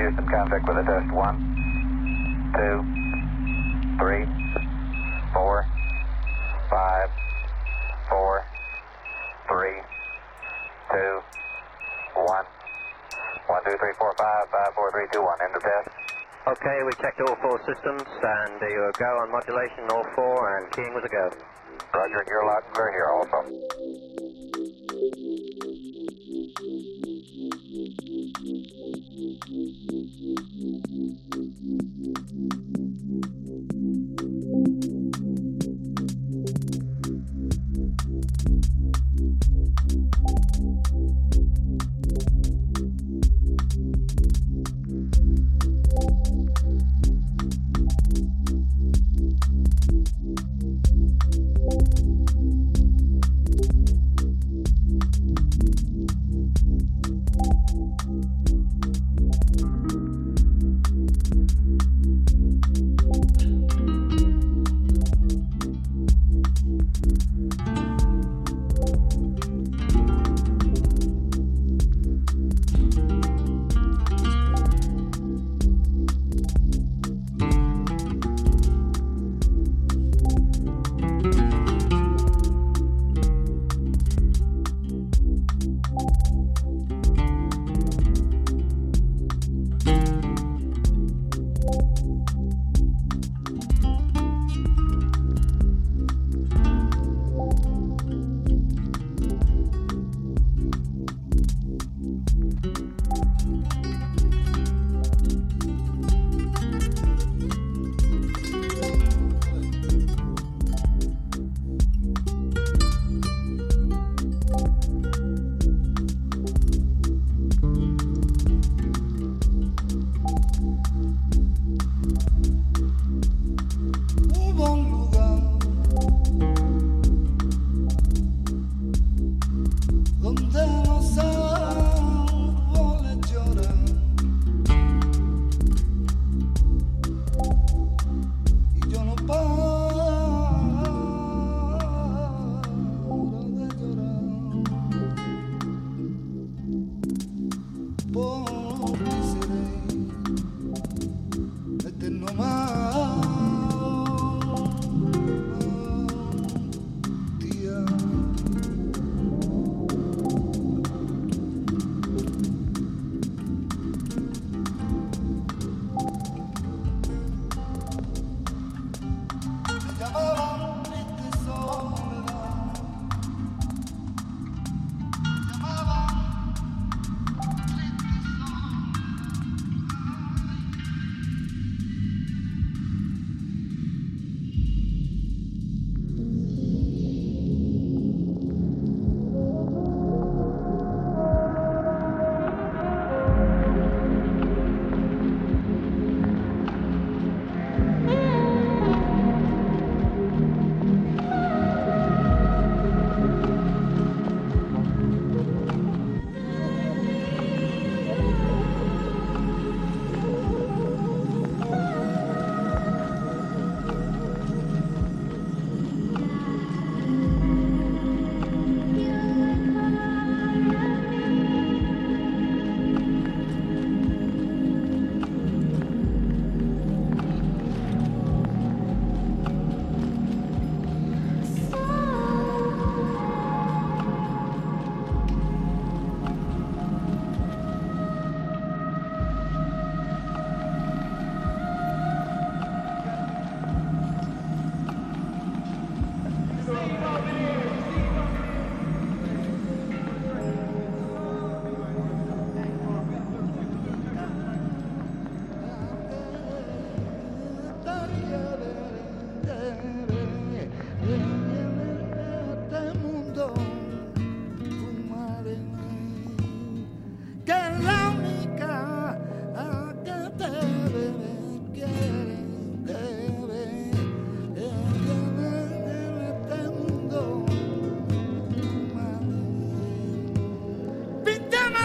[0.00, 1.12] Houston, contact with a test.
[1.12, 1.36] One,
[2.56, 2.76] two,
[4.00, 4.24] three,
[5.36, 5.68] four,
[6.72, 7.08] five,
[8.08, 8.44] four,
[9.44, 9.76] three,
[10.88, 11.12] two,
[12.16, 12.46] one.
[13.46, 15.36] One, two, three, four, five, five, four, three, two, one.
[15.44, 15.92] End of test.
[16.48, 20.72] Okay, we checked all four systems, and you were go on modulation, all four, and
[20.72, 21.28] keying was a go.
[21.92, 24.09] Roger, loud and clear here also.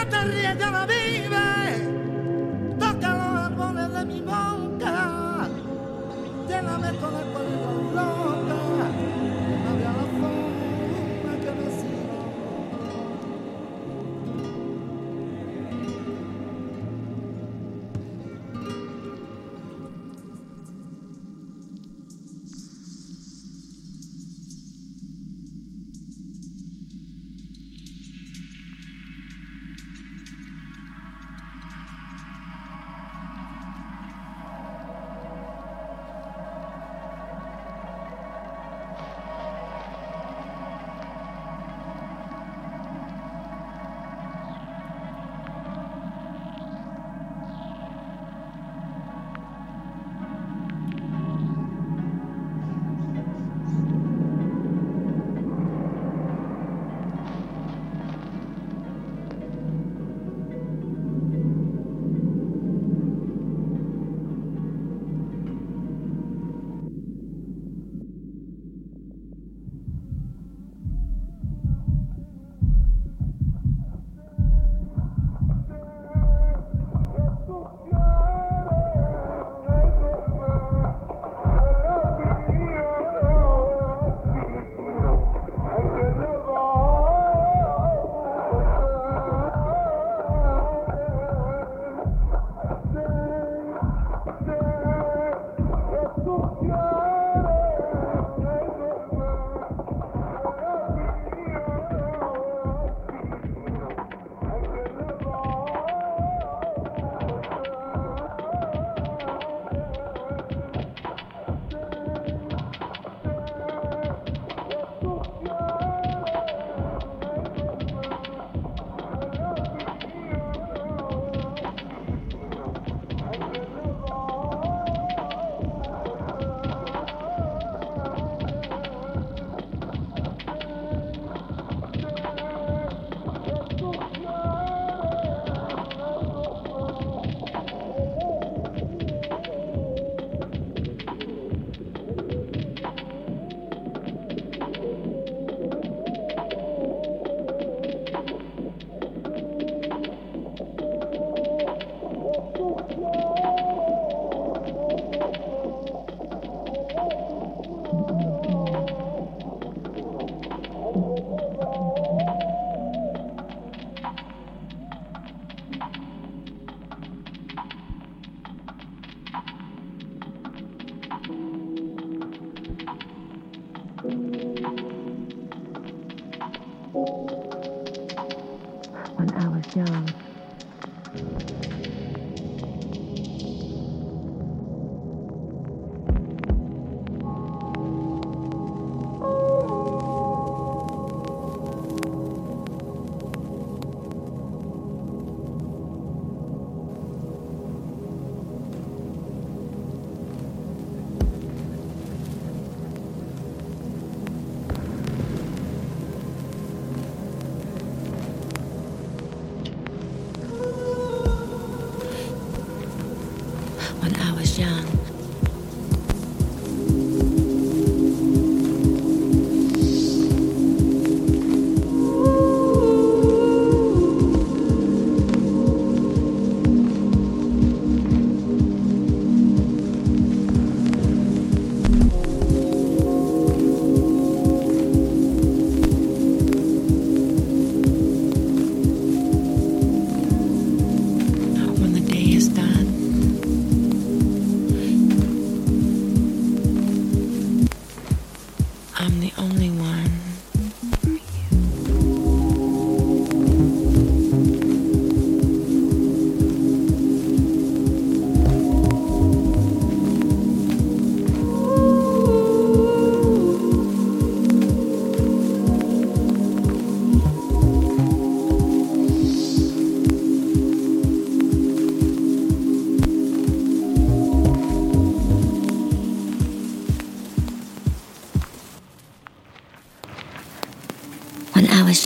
[0.06, 1.48] guitarra ya no vive,
[2.78, 5.48] toca los árboles de mi boca,
[6.48, 7.65] lléname todo el cuerpo.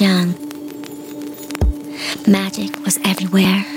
[0.00, 0.34] Young,
[2.26, 3.69] magic was everywhere.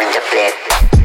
[0.00, 0.95] in the bed.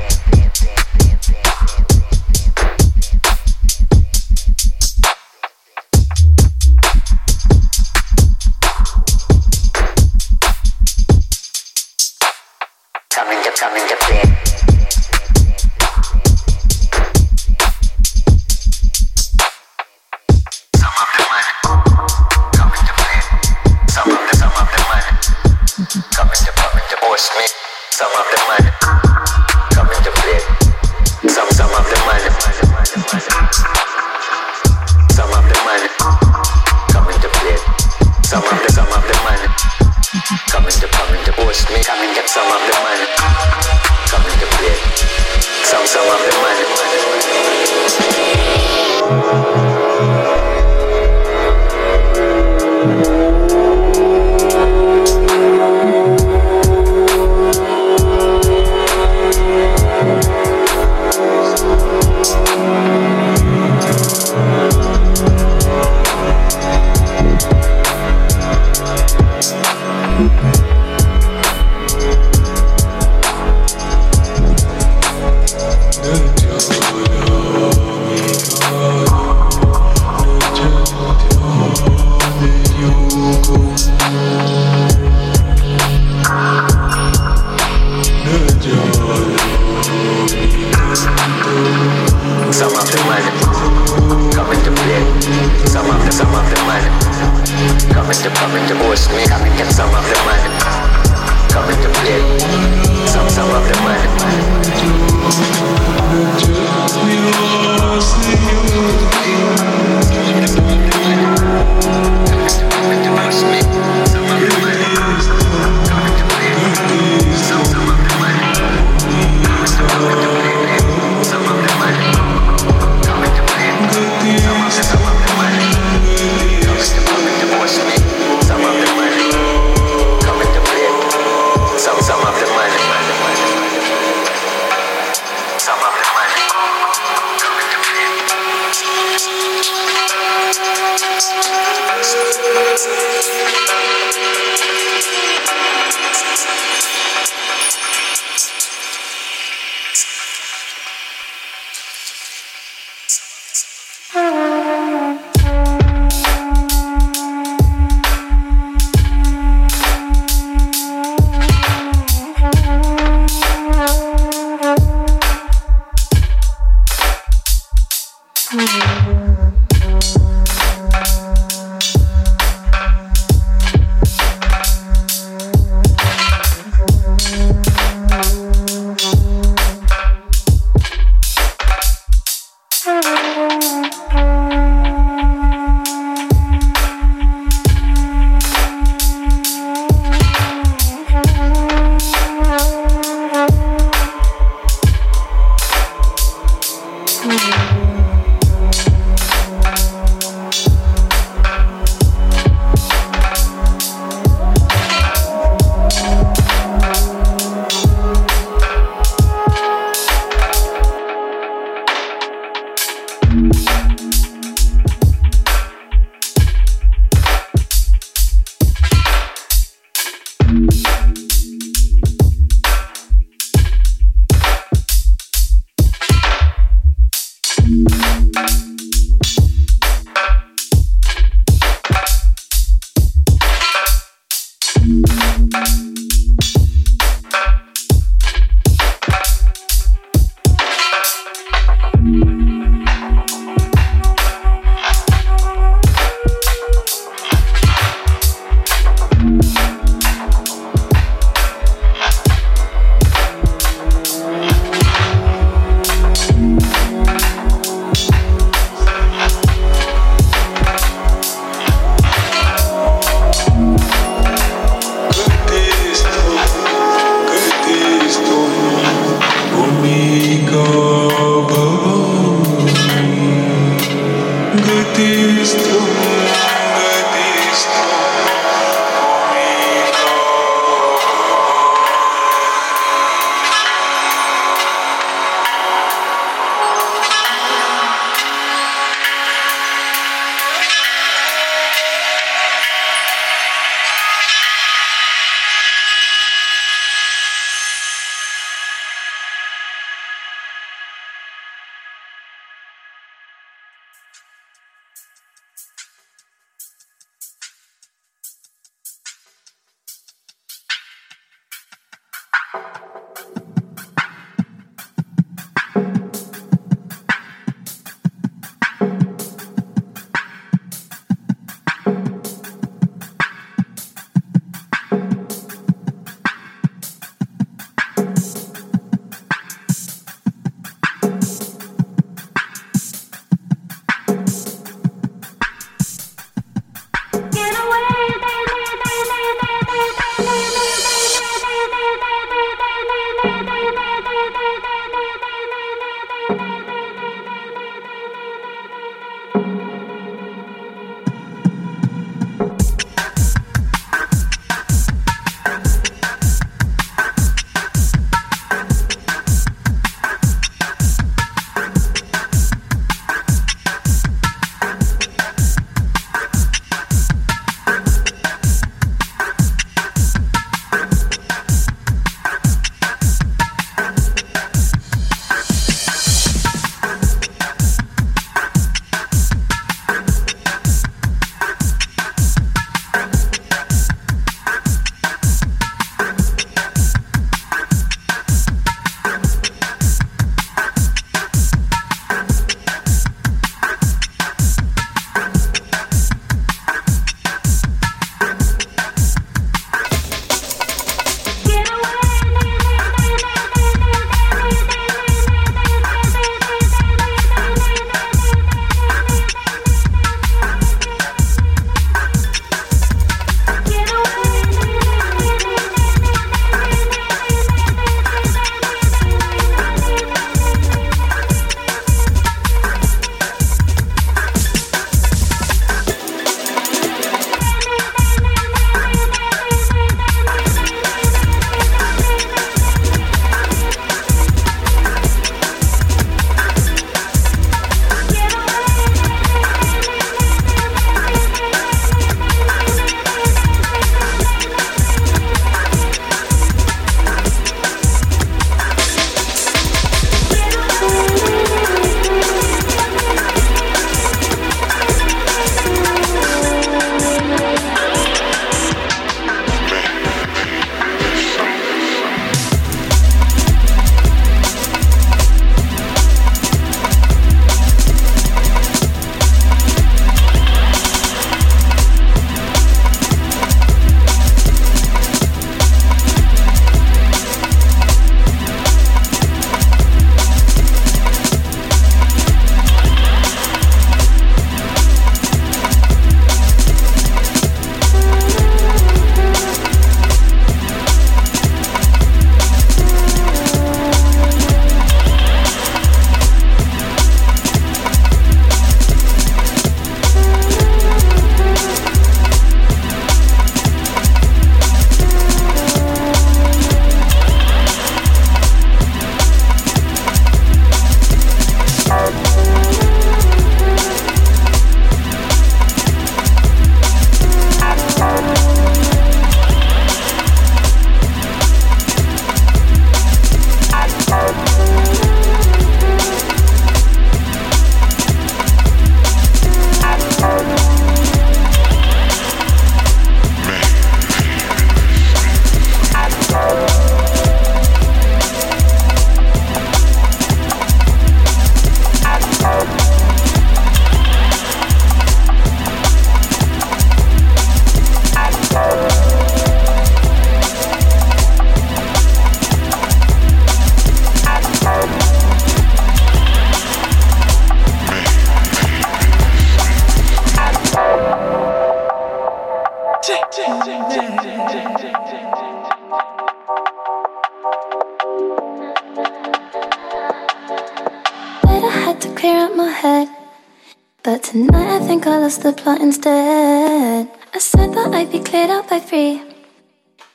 [575.41, 577.09] The plot instead.
[577.33, 579.21] I said that I'd be cleared out by three.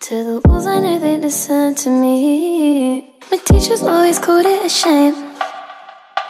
[0.00, 3.12] To the walls, I know they listen to me.
[3.30, 5.14] My teachers always called it a shame.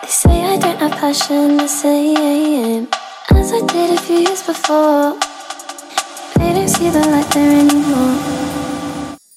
[0.03, 2.89] They say I don't have passion the same
[3.31, 5.36] as I did a few years before
[6.57, 8.17] didn't see the light there anymore.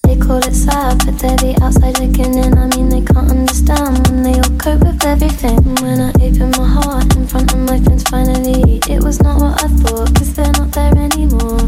[0.08, 2.58] They call it sad, but they're the outside looking in.
[2.58, 5.60] I mean, they can't understand when they all cope with everything.
[5.84, 9.60] When I open my heart in front of my friends, finally, it was not what
[9.60, 11.60] I thought, cause they're not there anymore.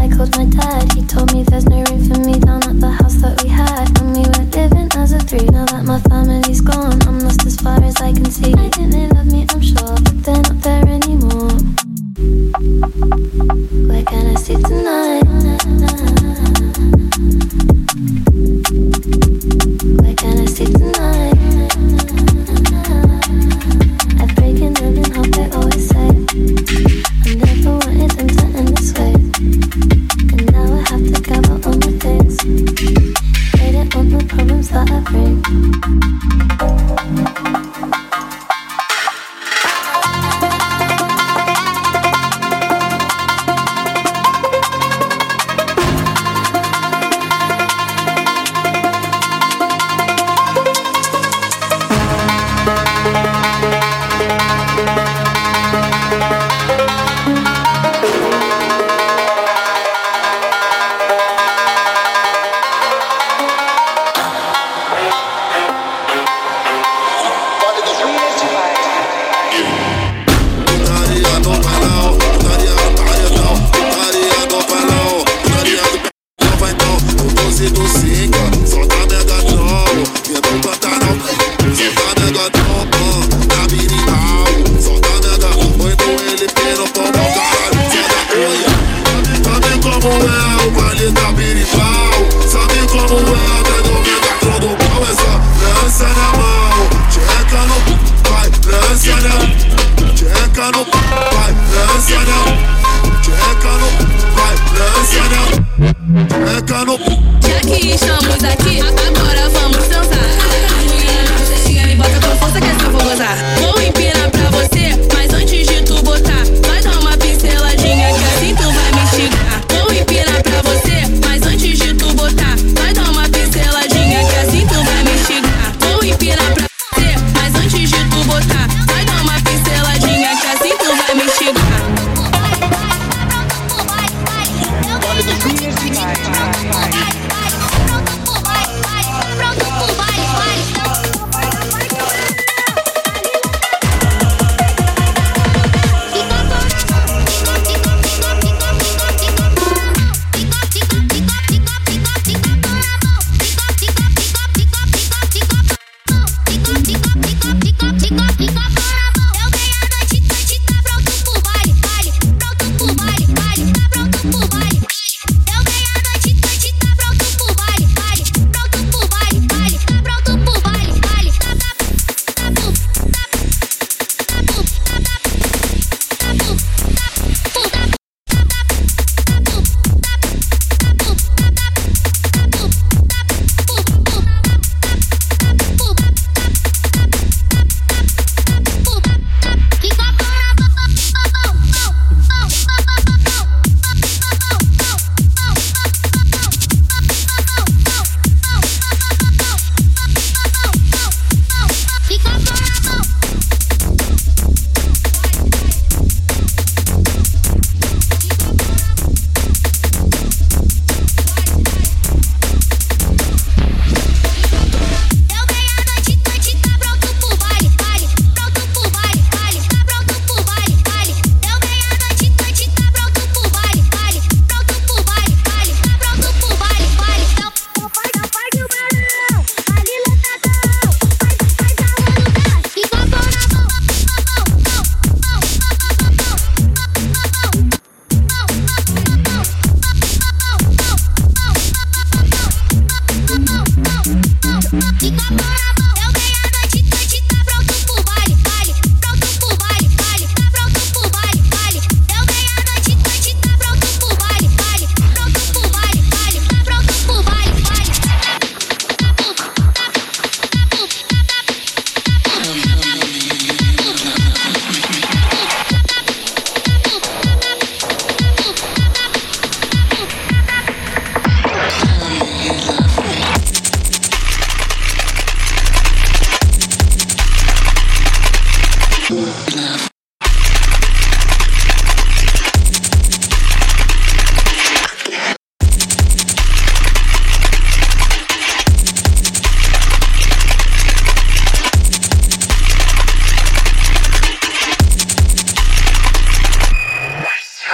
[0.00, 2.88] I called my dad, he told me there's no room for me down at the
[2.88, 3.92] house that we had.
[4.00, 5.44] when we were living as a three.
[5.52, 8.54] Now that my family's gone, I'm lost as far as I can see.
[8.56, 9.12] I didn't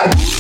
[0.05, 0.34] Bye.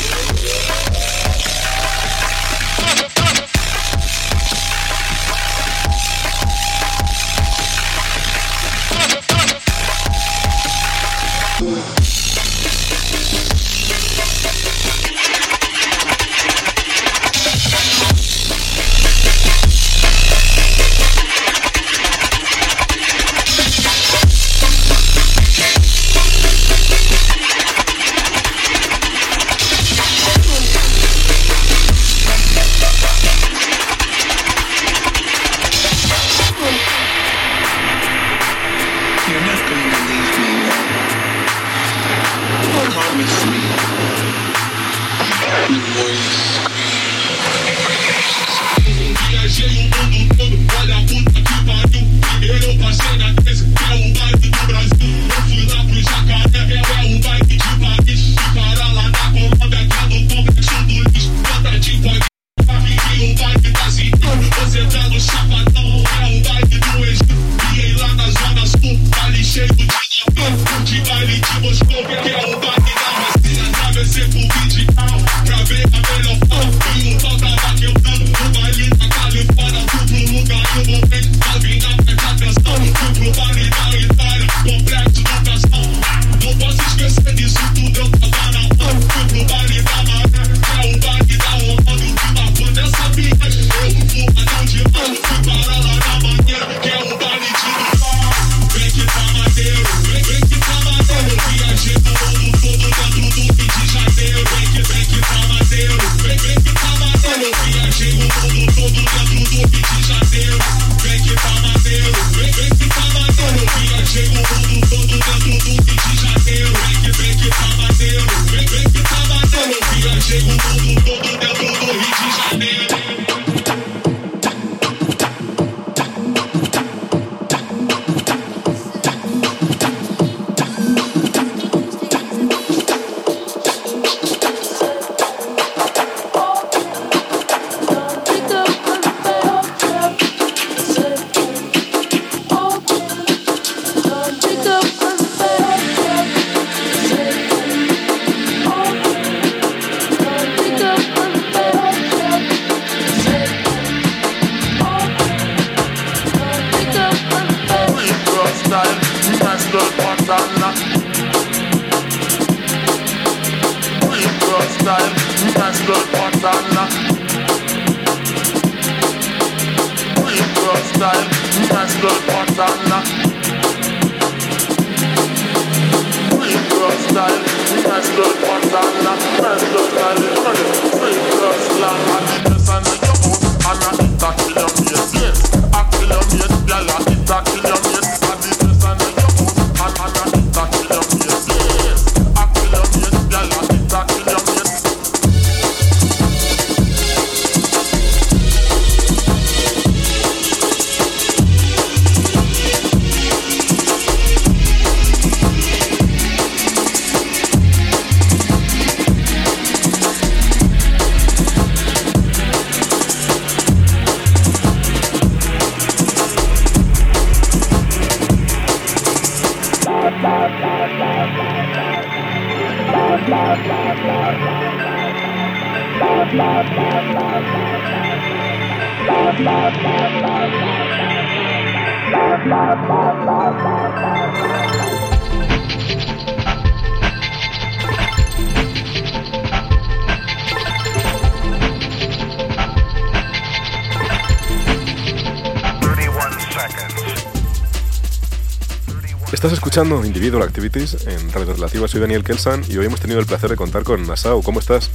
[249.32, 251.88] Estás escuchando Individual Activities en Radio Relativa.
[251.88, 254.42] Soy Daniel Kelsan y hoy hemos tenido el placer de contar con Nasao.
[254.42, 254.92] ¿Cómo estás?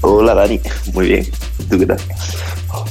[0.00, 0.60] Hola Dani,
[0.92, 1.30] muy bien.
[1.70, 1.98] ¿Tú qué tal?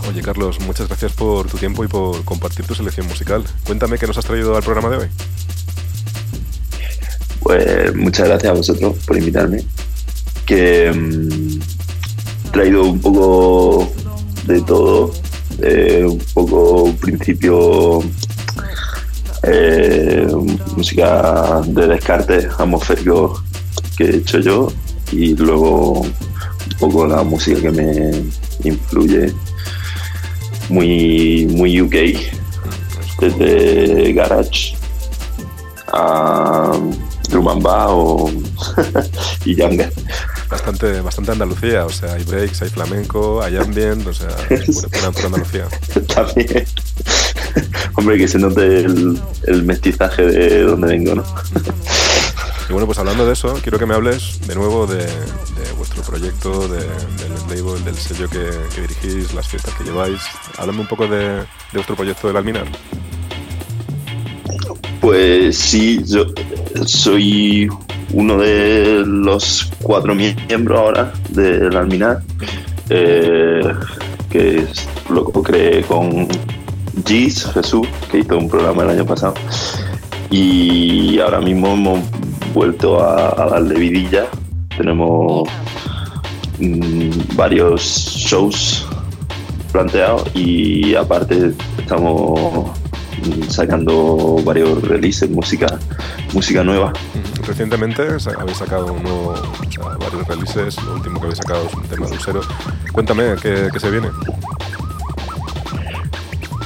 [0.10, 3.43] Oye, Carlos, muchas gracias por tu tiempo y por compartir tu selección musical.
[3.64, 5.07] Cuéntame qué nos has traído al programa de hoy.
[7.41, 9.64] Pues muchas gracias a vosotros por invitarme.
[10.47, 11.60] Que mm,
[12.47, 13.93] he traído un poco
[14.47, 15.12] de todo,
[15.62, 17.99] eh, un poco principio
[19.43, 20.28] eh,
[20.76, 23.43] música de descarte atmosférico
[23.95, 24.74] que he hecho yo
[25.12, 28.12] y luego un poco la música que me
[28.64, 29.32] influye
[30.70, 31.95] muy muy UK
[33.20, 34.76] desde garage
[35.91, 36.72] a
[37.32, 38.32] and bass
[39.45, 39.91] y younger
[40.49, 44.30] Bastante, bastante Andalucía, o sea, hay breaks, hay flamenco, hay ambient, o sea,
[44.91, 45.67] pura, pura Andalucía.
[46.15, 46.65] también.
[47.95, 51.24] Hombre que se note el, el mestizaje de donde vengo no
[52.70, 55.07] Y bueno, pues hablando de eso, quiero que me hables de nuevo de,
[55.76, 60.20] vuestro proyecto, de- del label, del sello que, dirigís, las fiestas que lleváis.
[60.57, 61.43] Háblame un poco de,
[61.74, 62.65] vuestro proyecto del Alminar.
[65.01, 66.26] Pues sí, yo
[66.86, 67.67] soy
[68.13, 72.22] uno de los cuatro miembros ahora del Alminar,
[72.89, 73.61] eh,
[74.30, 74.67] que
[75.09, 76.28] lo creé con
[77.05, 79.34] Gis, Jesús, que hizo un programa el año pasado,
[80.30, 81.99] y ahora mismo hemos
[82.54, 84.26] vuelto a, a darle vidilla.
[84.78, 85.47] Tenemos
[86.60, 88.88] mm, varios shows
[89.72, 92.70] planteados y aparte estamos
[93.24, 95.68] mm, sacando varios releases, música,
[96.34, 96.88] música nueva.
[96.88, 97.43] Ujú.
[97.47, 101.74] Recientemente habéis sacado un nuevo, o sea, varios releases, lo último que habéis sacado es
[101.74, 102.41] un tema de Usero.
[102.93, 104.08] Cuéntame, ¿qué, qué se viene?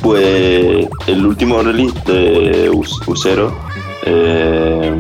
[0.02, 3.58] Pues el último release de Us- Usero
[4.06, 4.94] eh,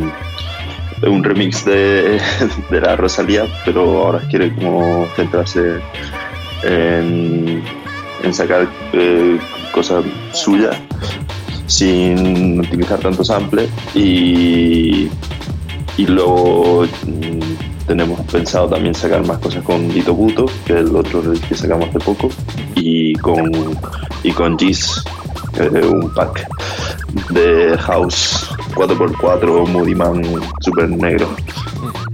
[1.08, 2.20] un remix de,
[2.70, 5.80] de la Rosalía, pero ahora quiere como centrarse
[6.64, 7.64] en,
[8.32, 9.38] sacar eh,
[9.74, 10.78] cosas suyas
[11.68, 15.10] sin utilizar tanto sample y,
[15.98, 20.96] y luego mm, tenemos pensado también sacar más cosas con Dito Buto, que es el
[20.96, 22.30] otro que sacamos hace poco,
[22.76, 23.52] y con,
[24.24, 25.04] y con Giz,
[25.60, 26.48] eh, un pack
[27.32, 30.22] de House 4x4 Moody Man
[30.62, 31.28] super negro,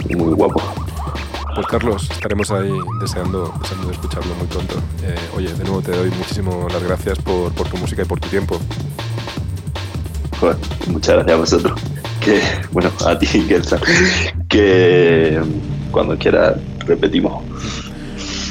[0.09, 0.61] muy guapo.
[1.55, 4.75] Pues Carlos, estaremos ahí deseando, deseando escucharlo muy pronto.
[5.03, 8.19] Eh, oye, de nuevo te doy muchísimas las gracias por, por tu música y por
[8.19, 8.59] tu tiempo.
[10.39, 10.57] Joder,
[10.87, 11.81] muchas gracias a vosotros.
[12.21, 12.41] Que,
[12.71, 13.79] bueno, a ti, Kelsa,
[14.47, 15.41] que
[15.91, 17.43] cuando quieras repetimos.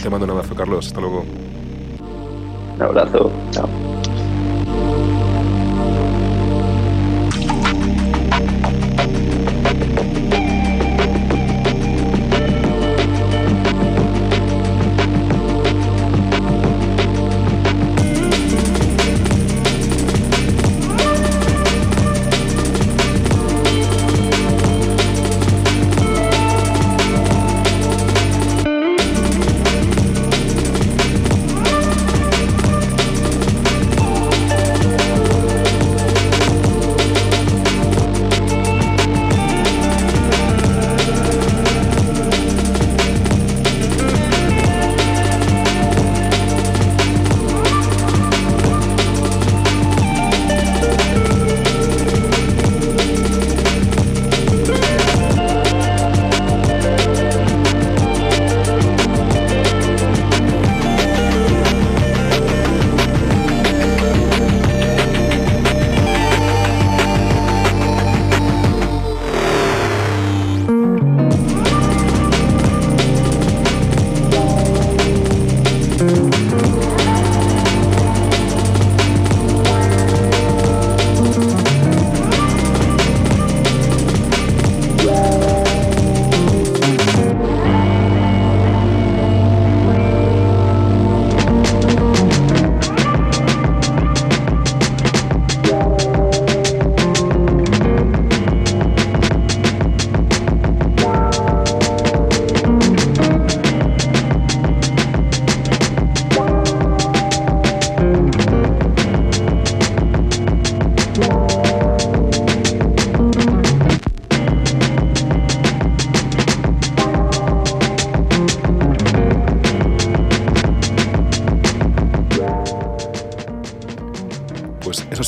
[0.03, 0.87] Te mando un abrazo, Carlos.
[0.87, 1.25] Hasta luego.
[2.77, 3.69] Un abrazo, chao.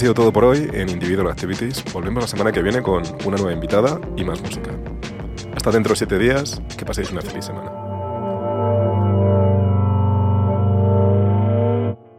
[0.01, 1.85] Sido todo por hoy en Individual Activities.
[1.93, 4.71] Volvemos la semana que viene con una nueva invitada y más música.
[5.55, 7.70] Hasta dentro de siete días, que paséis una feliz semana.